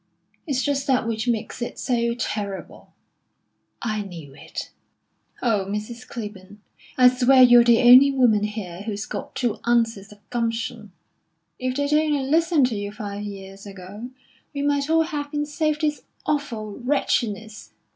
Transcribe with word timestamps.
"It's 0.47 0.63
just 0.63 0.87
that 0.87 1.07
which 1.07 1.27
makes 1.27 1.61
it 1.61 1.77
so 1.77 2.15
terrible." 2.15 2.91
"I 3.83 4.01
knew 4.01 4.33
it." 4.33 4.71
"Oh, 5.43 5.67
Mrs. 5.69 6.07
Clibborn, 6.07 6.57
I 6.97 7.07
swear 7.07 7.43
you're 7.43 7.63
the 7.63 7.83
only 7.83 8.09
woman 8.09 8.41
here 8.45 8.81
who's 8.81 9.05
got 9.05 9.35
two 9.35 9.59
ounces 9.67 10.11
of 10.11 10.27
gumption. 10.31 10.91
If 11.59 11.75
they'd 11.75 11.93
only 11.93 12.23
listened 12.27 12.65
to 12.69 12.75
you 12.75 12.91
five 12.91 13.21
years 13.21 13.67
ago, 13.67 14.09
we 14.55 14.63
might 14.63 14.89
all 14.89 15.03
have 15.03 15.29
been 15.29 15.45
saved 15.45 15.81
this 15.81 16.01
awful 16.25 16.79
wretchedness." 16.79 17.71